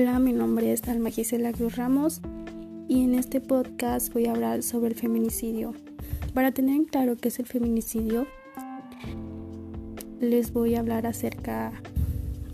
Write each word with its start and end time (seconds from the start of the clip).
Hola, 0.00 0.18
mi 0.18 0.32
nombre 0.32 0.72
es 0.72 0.88
Alma 0.88 1.10
Gisela 1.10 1.52
Cruz 1.52 1.76
Ramos 1.76 2.22
y 2.88 3.04
en 3.04 3.14
este 3.14 3.38
podcast 3.38 4.10
voy 4.14 4.24
a 4.24 4.30
hablar 4.30 4.62
sobre 4.62 4.88
el 4.88 4.94
feminicidio. 4.94 5.74
Para 6.32 6.52
tener 6.52 6.74
en 6.74 6.84
claro 6.86 7.18
qué 7.18 7.28
es 7.28 7.38
el 7.38 7.44
feminicidio, 7.44 8.26
les 10.18 10.54
voy 10.54 10.74
a 10.74 10.80
hablar 10.80 11.06
acerca 11.06 11.82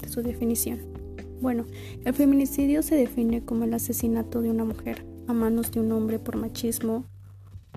de 0.02 0.08
su 0.08 0.22
definición. 0.22 0.80
Bueno, 1.40 1.66
el 2.04 2.14
feminicidio 2.14 2.82
se 2.82 2.96
define 2.96 3.44
como 3.44 3.62
el 3.62 3.74
asesinato 3.74 4.42
de 4.42 4.50
una 4.50 4.64
mujer 4.64 5.06
a 5.28 5.32
manos 5.32 5.70
de 5.70 5.78
un 5.78 5.92
hombre 5.92 6.18
por 6.18 6.34
machismo 6.34 7.04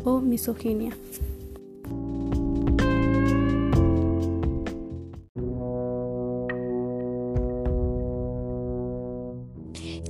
o 0.03 0.19
misoginia. 0.19 0.97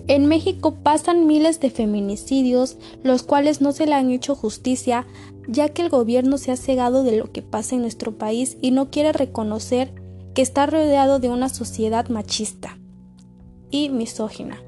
En 0.07 0.25
México 0.25 0.75
pasan 0.81 1.27
miles 1.27 1.59
de 1.59 1.69
feminicidios, 1.69 2.77
los 3.03 3.23
cuales 3.23 3.61
no 3.61 3.71
se 3.71 3.85
le 3.85 3.93
han 3.93 4.09
hecho 4.11 4.35
justicia, 4.35 5.05
ya 5.47 5.69
que 5.69 5.81
el 5.81 5.89
gobierno 5.89 6.37
se 6.37 6.51
ha 6.51 6.57
cegado 6.57 7.03
de 7.03 7.17
lo 7.17 7.31
que 7.31 7.41
pasa 7.41 7.75
en 7.75 7.81
nuestro 7.81 8.17
país 8.17 8.57
y 8.61 8.71
no 8.71 8.89
quiere 8.89 9.11
reconocer 9.13 9.93
que 10.33 10.41
está 10.41 10.65
rodeado 10.65 11.19
de 11.19 11.29
una 11.29 11.49
sociedad 11.49 12.09
machista 12.09 12.77
y 13.71 13.89
misógina. 13.89 14.61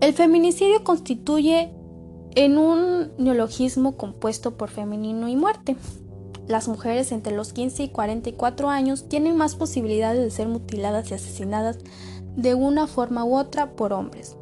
El 0.00 0.14
feminicidio 0.14 0.82
constituye 0.82 1.72
en 2.34 2.58
un 2.58 3.12
neologismo 3.18 3.96
compuesto 3.96 4.56
por 4.56 4.68
femenino 4.68 5.28
y 5.28 5.36
muerte. 5.36 5.76
Las 6.48 6.66
mujeres 6.66 7.12
entre 7.12 7.36
los 7.36 7.52
15 7.52 7.84
y 7.84 7.88
44 7.90 8.68
años 8.68 9.08
tienen 9.08 9.36
más 9.36 9.54
posibilidades 9.54 10.22
de 10.22 10.30
ser 10.30 10.48
mutiladas 10.48 11.10
y 11.10 11.14
asesinadas 11.14 11.78
de 12.36 12.54
una 12.54 12.86
forma 12.86 13.24
u 13.24 13.36
otra 13.36 13.72
por 13.72 13.92
hombres. 13.92 14.36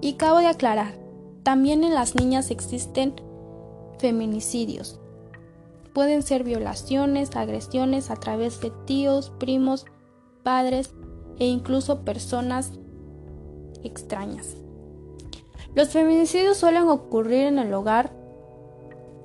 Y 0.00 0.14
cabo 0.14 0.38
de 0.38 0.46
aclarar, 0.46 0.94
también 1.42 1.84
en 1.84 1.94
las 1.94 2.14
niñas 2.14 2.50
existen 2.50 3.14
feminicidios. 3.98 5.00
Pueden 5.92 6.22
ser 6.22 6.44
violaciones, 6.44 7.34
agresiones 7.34 8.10
a 8.10 8.16
través 8.16 8.60
de 8.60 8.70
tíos, 8.86 9.32
primos, 9.38 9.86
padres 10.42 10.94
e 11.38 11.46
incluso 11.46 12.04
personas 12.04 12.72
extrañas. 13.82 14.56
Los 15.74 15.88
feminicidios 15.88 16.56
suelen 16.56 16.88
ocurrir 16.88 17.46
en 17.46 17.58
el 17.58 17.72
hogar, 17.74 18.12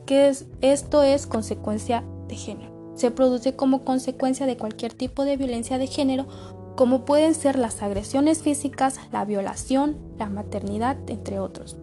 que 0.06 0.30
es, 0.30 0.46
esto 0.62 1.04
es 1.04 1.28
consecuencia 1.28 2.04
de 2.28 2.36
género. 2.36 2.72
Se 2.96 3.12
produce 3.12 3.56
como 3.56 3.84
consecuencia 3.84 4.46
de 4.46 4.58
cualquier 4.58 4.94
tipo 4.94 5.26
de 5.26 5.38
violencia 5.38 5.78
de 5.78 5.88
género 5.88 6.28
como 6.76 7.06
pueden 7.06 7.34
ser 7.34 7.58
las 7.58 7.82
agresiones 7.82 8.42
físicas, 8.42 9.00
la 9.12 9.26
violación, 9.26 9.98
la 10.18 10.28
maternidad, 10.28 10.98
entre 11.08 11.40
otros. 11.40 11.78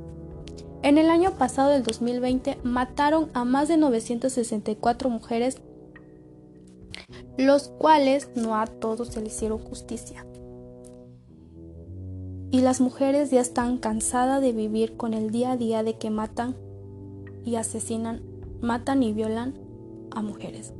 En 0.82 0.98
el 0.98 1.10
año 1.10 1.32
pasado 1.32 1.70
del 1.70 1.82
2020 1.82 2.58
mataron 2.64 3.30
a 3.34 3.44
más 3.44 3.68
de 3.68 3.76
964 3.76 5.10
mujeres, 5.10 5.60
los 7.36 7.68
cuales 7.68 8.30
no 8.34 8.56
a 8.56 8.66
todos 8.66 9.08
se 9.08 9.20
les 9.20 9.34
hicieron 9.34 9.58
justicia. 9.58 10.26
Y 12.50 12.62
las 12.62 12.80
mujeres 12.80 13.30
ya 13.30 13.40
están 13.40 13.78
cansadas 13.78 14.40
de 14.40 14.52
vivir 14.52 14.96
con 14.96 15.14
el 15.14 15.30
día 15.30 15.52
a 15.52 15.56
día 15.56 15.84
de 15.84 15.98
que 15.98 16.10
matan 16.10 16.56
y 17.44 17.54
asesinan, 17.54 18.22
matan 18.60 19.02
y 19.02 19.12
violan 19.12 19.54
a 20.10 20.22
mujeres. 20.22 20.72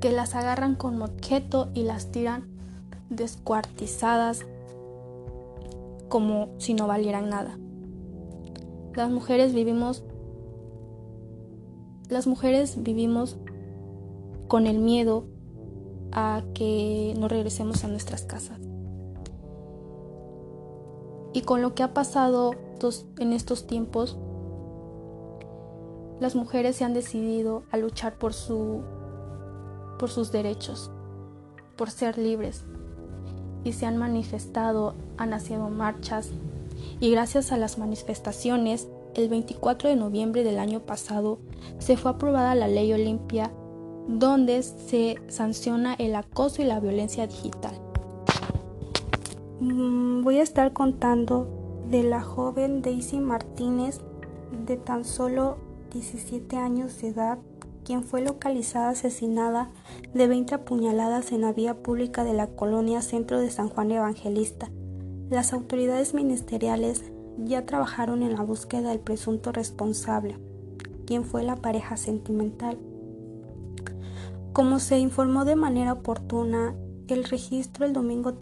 Que 0.00 0.10
las 0.10 0.34
agarran 0.34 0.74
con 0.74 1.00
objeto 1.00 1.70
y 1.74 1.82
las 1.82 2.10
tiran 2.10 2.57
descuartizadas 3.10 4.46
como 6.08 6.48
si 6.58 6.74
no 6.74 6.86
valieran 6.86 7.28
nada. 7.28 7.58
Las 8.94 9.10
mujeres 9.10 9.54
vivimos 9.54 10.04
las 12.08 12.26
mujeres 12.26 12.82
vivimos 12.82 13.36
con 14.48 14.66
el 14.66 14.78
miedo 14.78 15.24
a 16.10 16.42
que 16.54 17.14
no 17.18 17.28
regresemos 17.28 17.84
a 17.84 17.88
nuestras 17.88 18.22
casas. 18.22 18.58
Y 21.34 21.42
con 21.42 21.60
lo 21.60 21.74
que 21.74 21.82
ha 21.82 21.92
pasado 21.92 22.52
en 23.18 23.32
estos 23.34 23.66
tiempos, 23.66 24.18
las 26.18 26.34
mujeres 26.34 26.76
se 26.76 26.84
han 26.84 26.94
decidido 26.94 27.64
a 27.70 27.76
luchar 27.76 28.18
por 28.18 28.32
su 28.32 28.80
por 29.98 30.10
sus 30.10 30.32
derechos, 30.32 30.90
por 31.76 31.90
ser 31.90 32.16
libres, 32.16 32.64
y 33.64 33.72
se 33.72 33.86
han 33.86 33.96
manifestado, 33.96 34.94
han 35.16 35.30
nacido 35.30 35.68
marchas 35.68 36.30
y 37.00 37.10
gracias 37.10 37.52
a 37.52 37.56
las 37.56 37.78
manifestaciones, 37.78 38.88
el 39.14 39.28
24 39.28 39.88
de 39.88 39.96
noviembre 39.96 40.44
del 40.44 40.58
año 40.58 40.80
pasado 40.80 41.38
se 41.78 41.96
fue 41.96 42.12
aprobada 42.12 42.54
la 42.54 42.68
ley 42.68 42.92
Olimpia 42.92 43.50
donde 44.08 44.62
se 44.62 45.16
sanciona 45.28 45.94
el 45.94 46.14
acoso 46.14 46.62
y 46.62 46.64
la 46.64 46.80
violencia 46.80 47.26
digital. 47.26 47.74
Mm, 49.60 50.22
voy 50.22 50.38
a 50.38 50.42
estar 50.42 50.72
contando 50.72 51.46
de 51.90 52.02
la 52.02 52.22
joven 52.22 52.80
Daisy 52.80 53.18
Martínez 53.18 54.00
de 54.66 54.76
tan 54.76 55.04
solo 55.04 55.58
17 55.92 56.56
años 56.56 57.00
de 57.00 57.08
edad 57.08 57.38
quien 57.88 58.04
fue 58.04 58.20
localizada 58.20 58.90
asesinada 58.90 59.70
de 60.12 60.26
20 60.26 60.56
apuñaladas 60.56 61.32
en 61.32 61.40
la 61.40 61.54
vía 61.54 61.82
pública 61.82 62.22
de 62.22 62.34
la 62.34 62.48
colonia 62.48 63.00
centro 63.00 63.40
de 63.40 63.50
San 63.50 63.70
Juan 63.70 63.90
Evangelista. 63.90 64.68
Las 65.30 65.54
autoridades 65.54 66.12
ministeriales 66.12 67.02
ya 67.38 67.64
trabajaron 67.64 68.22
en 68.22 68.34
la 68.34 68.42
búsqueda 68.42 68.90
del 68.90 69.00
presunto 69.00 69.52
responsable, 69.52 70.36
quien 71.06 71.24
fue 71.24 71.42
la 71.44 71.56
pareja 71.56 71.96
sentimental. 71.96 72.76
Como 74.52 74.80
se 74.80 74.98
informó 74.98 75.46
de 75.46 75.56
manera 75.56 75.94
oportuna, 75.94 76.74
el 77.08 77.24
registro 77.24 77.86
el 77.86 77.94
domingo 77.94 78.34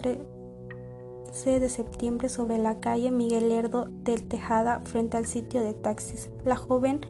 13 1.37 1.61
de 1.61 1.69
septiembre 1.69 2.29
sobre 2.31 2.57
la 2.57 2.81
calle 2.81 3.11
Miguel 3.11 3.51
Lerdo 3.51 3.89
del 3.91 4.27
Tejada 4.27 4.81
frente 4.85 5.19
al 5.19 5.27
sitio 5.27 5.61
de 5.61 5.75
taxis. 5.75 6.31
La 6.47 6.57
joven 6.57 7.01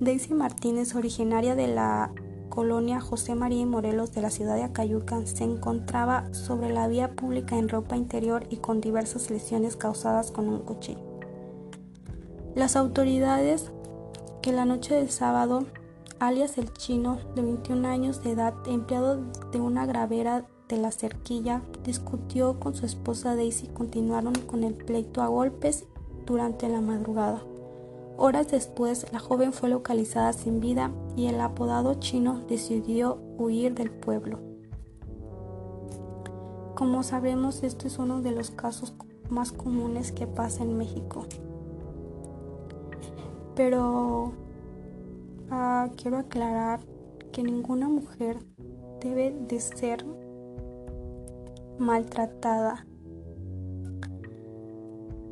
Daisy 0.00 0.32
Martínez, 0.32 0.94
originaria 0.94 1.54
de 1.54 1.66
la 1.66 2.10
colonia 2.48 3.02
José 3.02 3.34
María 3.34 3.60
y 3.60 3.66
Morelos 3.66 4.12
de 4.12 4.22
la 4.22 4.30
ciudad 4.30 4.54
de 4.54 4.62
Acayucan, 4.62 5.26
se 5.26 5.44
encontraba 5.44 6.32
sobre 6.32 6.72
la 6.72 6.88
vía 6.88 7.12
pública 7.12 7.58
en 7.58 7.68
ropa 7.68 7.98
interior 7.98 8.46
y 8.48 8.56
con 8.56 8.80
diversas 8.80 9.30
lesiones 9.30 9.76
causadas 9.76 10.30
con 10.30 10.48
un 10.48 10.60
cuchillo. 10.60 11.20
Las 12.54 12.76
autoridades 12.76 13.72
que 14.40 14.52
la 14.52 14.64
noche 14.64 14.94
del 14.94 15.10
sábado, 15.10 15.66
alias 16.18 16.58
el 16.58 16.72
chino, 16.72 17.18
de 17.34 17.42
21 17.42 17.86
años 17.88 18.22
de 18.22 18.32
edad, 18.32 18.54
empleado 18.66 19.22
de 19.52 19.60
una 19.60 19.86
gravera 19.86 20.46
de 20.68 20.76
la 20.78 20.90
cerquilla, 20.90 21.62
discutió 21.84 22.58
con 22.58 22.74
su 22.74 22.86
esposa 22.86 23.36
Daisy 23.36 23.66
y 23.66 23.68
continuaron 23.70 24.34
con 24.46 24.64
el 24.64 24.74
pleito 24.74 25.22
a 25.22 25.28
golpes 25.28 25.86
durante 26.24 26.68
la 26.68 26.80
madrugada. 26.80 27.42
Horas 28.18 28.48
después, 28.48 29.06
la 29.12 29.18
joven 29.18 29.52
fue 29.52 29.68
localizada 29.68 30.32
sin 30.32 30.60
vida 30.60 30.90
y 31.16 31.26
el 31.26 31.40
apodado 31.40 31.94
chino 31.94 32.40
decidió 32.48 33.18
huir 33.36 33.74
del 33.74 33.90
pueblo. 33.90 34.40
Como 36.74 37.02
sabemos, 37.02 37.62
este 37.62 37.88
es 37.88 37.98
uno 37.98 38.22
de 38.22 38.32
los 38.32 38.50
casos 38.50 38.94
más 39.28 39.52
comunes 39.52 40.12
que 40.12 40.26
pasa 40.26 40.62
en 40.62 40.76
México. 40.76 41.26
Pero 43.54 44.32
ah, 45.50 45.88
quiero 45.96 46.18
aclarar 46.18 46.80
que 47.32 47.42
ninguna 47.42 47.88
mujer 47.88 48.38
debe 49.00 49.34
de 49.48 49.58
ser 49.60 50.04
maltratada. 51.78 52.86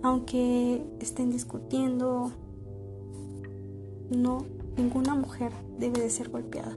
Aunque 0.03 0.83
estén 1.01 1.31
discutiendo 1.31 2.31
no, 4.11 4.45
ninguna 4.77 5.15
mujer 5.15 5.51
debe 5.79 6.01
de 6.01 6.11
ser 6.11 6.29
golpeada. 6.29 6.77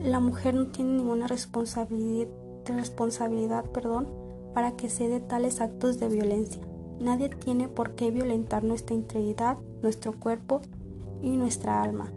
La 0.00 0.20
mujer 0.20 0.54
no 0.54 0.68
tiene 0.68 0.96
ninguna 0.96 1.26
responsabilidad, 1.28 3.64
perdón, 3.72 4.08
para 4.54 4.72
que 4.72 4.88
se 4.88 5.08
dé 5.08 5.20
tales 5.20 5.60
actos 5.60 6.00
de 6.00 6.08
violencia. 6.08 6.62
Nadie 7.02 7.30
tiene 7.30 7.66
por 7.66 7.96
qué 7.96 8.12
violentar 8.12 8.62
nuestra 8.62 8.94
integridad, 8.94 9.56
nuestro 9.82 10.12
cuerpo 10.12 10.60
y 11.20 11.30
nuestra 11.30 11.82
alma. 11.82 12.12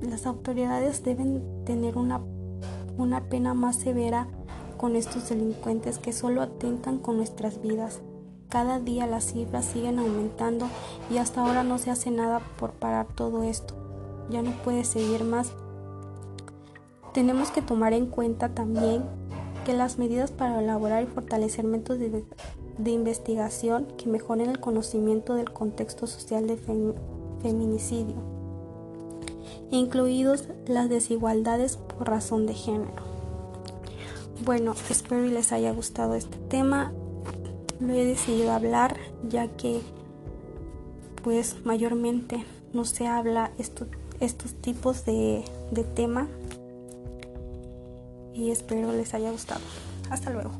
Las 0.00 0.24
autoridades 0.24 1.02
deben 1.02 1.64
tener 1.64 1.98
una, 1.98 2.20
una 2.96 3.24
pena 3.24 3.54
más 3.54 3.74
severa 3.74 4.28
con 4.76 4.94
estos 4.94 5.28
delincuentes 5.28 5.98
que 5.98 6.12
solo 6.12 6.42
atentan 6.42 6.98
con 6.98 7.16
nuestras 7.16 7.60
vidas. 7.60 8.02
Cada 8.48 8.78
día 8.78 9.08
las 9.08 9.32
cifras 9.32 9.64
siguen 9.64 9.98
aumentando 9.98 10.68
y 11.10 11.16
hasta 11.16 11.40
ahora 11.40 11.64
no 11.64 11.78
se 11.78 11.90
hace 11.90 12.12
nada 12.12 12.40
por 12.60 12.70
parar 12.74 13.08
todo 13.16 13.42
esto. 13.42 13.74
Ya 14.30 14.42
no 14.42 14.52
puede 14.62 14.84
seguir 14.84 15.24
más. 15.24 15.54
Tenemos 17.12 17.50
que 17.50 17.62
tomar 17.62 17.94
en 17.94 18.06
cuenta 18.06 18.50
también 18.50 19.02
que 19.64 19.72
las 19.72 19.98
medidas 19.98 20.30
para 20.30 20.60
elaborar 20.60 21.02
y 21.02 21.06
fortalecer 21.06 21.64
métodos 21.64 21.98
de, 21.98 22.24
investigación 22.90 23.86
que 23.96 24.08
mejoren 24.08 24.50
el 24.50 24.60
conocimiento 24.60 25.34
del 25.34 25.52
contexto 25.52 26.06
social 26.06 26.46
del 26.46 26.58
feminicidio, 27.42 28.16
incluidos 29.70 30.48
las 30.66 30.88
desigualdades 30.88 31.76
por 31.76 32.08
razón 32.08 32.46
de 32.46 32.54
género. 32.54 33.12
Bueno, 34.44 34.74
espero 34.90 35.24
y 35.24 35.30
les 35.30 35.52
haya 35.52 35.72
gustado 35.72 36.14
este 36.14 36.36
tema. 36.48 36.92
Lo 37.80 37.92
he 37.92 38.04
decidido 38.04 38.52
hablar 38.52 38.96
ya 39.28 39.48
que 39.48 39.80
pues 41.22 41.64
mayormente 41.64 42.44
no 42.72 42.84
se 42.84 43.06
habla 43.06 43.52
estos 44.20 44.54
tipos 44.54 45.04
de, 45.04 45.44
de 45.70 45.84
tema 45.84 46.28
y 48.34 48.50
espero 48.50 48.92
les 48.92 49.14
haya 49.14 49.30
gustado. 49.30 49.60
Hasta 50.10 50.30
luego. 50.30 50.50